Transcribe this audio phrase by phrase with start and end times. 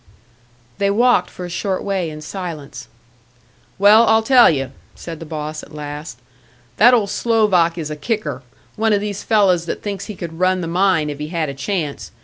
[0.79, 2.87] They walked for a short way in silence.
[3.77, 6.17] "Well, I'll tell you," said the boss, at last;
[6.77, 8.41] "that old Slovak is a kicker
[8.75, 11.53] one of these fellows that thinks he could run the mine if he had a
[11.53, 12.09] chance.